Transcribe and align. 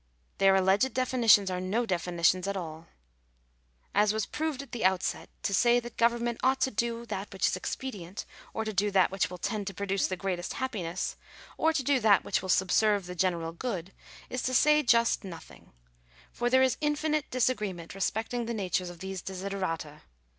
Their 0.39 0.55
alleged 0.55 0.95
definitions 0.95 1.51
are 1.51 1.61
no 1.61 1.85
defi 1.85 2.09
nitions 2.09 2.47
at 2.47 2.57
all. 2.57 2.87
As 3.93 4.13
was 4.13 4.25
proved 4.25 4.63
at 4.63 4.71
the 4.71 4.83
outset 4.83 5.27
(p. 5.27 5.43
3), 5.43 5.43
to 5.43 5.53
say 5.53 5.79
that 5.79 5.95
government 5.95 6.39
ought 6.41 6.59
to 6.61 6.71
do 6.71 7.05
that 7.05 7.31
which 7.31 7.45
is 7.45 7.55
"expedient," 7.55 8.25
or 8.51 8.65
to 8.65 8.73
do 8.73 8.89
that 8.89 9.11
which 9.11 9.29
will 9.29 9.37
tend 9.37 9.67
to 9.67 9.75
produce 9.75 10.07
the" 10.07 10.17
greatest 10.25 10.53
happiness," 10.53 11.17
or 11.55 11.71
to 11.71 11.83
do 11.83 11.99
that 11.99 12.23
which 12.23 12.41
will 12.41 12.49
subserve 12.49 13.05
the" 13.05 13.13
general 13.25 13.51
good," 13.51 13.91
is 14.27 14.41
to 14.41 14.55
say 14.55 14.81
just 14.81 15.23
nothing; 15.23 15.71
for 16.31 16.49
there 16.49 16.63
is 16.63 16.77
infinite 16.81 17.29
disagreement 17.29 17.93
respecting 17.93 18.47
the 18.47 18.55
natures 18.55 18.89
of 18.89 19.01
these 19.01 19.21
desiderata. 19.21 20.01